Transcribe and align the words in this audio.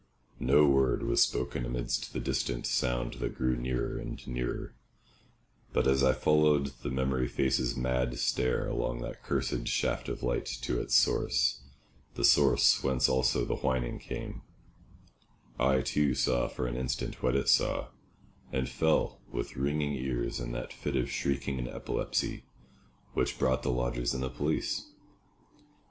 No 0.39 0.65
word 0.65 1.03
was 1.03 1.21
spoken 1.21 1.63
amidst 1.63 2.11
the 2.11 2.19
distant 2.19 2.65
sound 2.65 3.13
that 3.19 3.35
grew 3.35 3.55
nearer 3.55 3.97
and 3.99 4.19
nearer, 4.27 4.73
but 5.73 5.85
as 5.85 6.03
I 6.03 6.11
followed 6.11 6.71
the 6.81 6.89
memory 6.89 7.27
face's 7.27 7.75
mad 7.77 8.17
stare 8.17 8.67
along 8.67 9.01
that 9.01 9.21
cursed 9.21 9.67
shaft 9.67 10.09
of 10.09 10.23
light 10.23 10.47
to 10.63 10.81
its 10.81 10.95
source, 10.95 11.61
the 12.15 12.23
source 12.25 12.81
whence 12.83 13.07
also 13.07 13.45
the 13.45 13.57
whining 13.57 13.99
came, 13.99 14.41
I 15.59 15.81
too 15.81 16.15
saw 16.15 16.47
for 16.47 16.65
an 16.65 16.75
instant 16.77 17.21
what 17.21 17.35
it 17.35 17.47
saw, 17.47 17.89
and 18.51 18.67
fell 18.67 19.19
with 19.31 19.55
ringing 19.55 19.93
ears 19.93 20.39
in 20.39 20.51
that 20.53 20.73
fit 20.73 20.95
of 20.95 21.11
shrieking 21.11 21.59
and 21.59 21.67
epilepsy 21.67 22.43
which 23.13 23.37
brought 23.37 23.61
the 23.61 23.69
lodgers 23.69 24.15
and 24.15 24.23
the 24.23 24.31
police. 24.31 24.83